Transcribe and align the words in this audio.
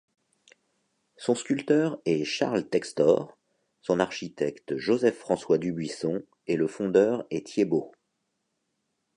Son 1.15 1.35
sculpteur 1.35 2.01
est 2.05 2.23
Charles 2.25 2.67
Textor, 2.67 3.37
son 3.83 3.99
architecte 3.99 4.75
Joseph-François 4.75 5.59
Dubuisson 5.59 6.23
et 6.47 6.55
le 6.55 6.65
fondeur 6.65 7.25
est 7.29 7.45
Thiébaut. 7.45 7.91